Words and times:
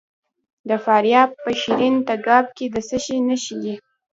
د 0.69 0.71
فاریاب 0.85 1.29
په 1.43 1.49
شیرین 1.61 1.95
تګاب 2.07 2.45
کې 2.57 2.65
د 2.73 2.75
څه 2.87 2.97
شي 3.05 3.17
نښې 3.27 3.55
دي؟ 3.63 3.75